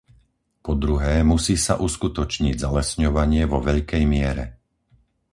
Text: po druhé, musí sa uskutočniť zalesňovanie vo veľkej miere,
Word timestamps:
po 0.65 0.71
druhé, 0.83 1.13
musí 1.31 1.53
sa 1.65 1.73
uskutočniť 1.87 2.55
zalesňovanie 2.65 3.43
vo 3.51 3.59
veľkej 3.69 4.01
miere, 4.13 4.45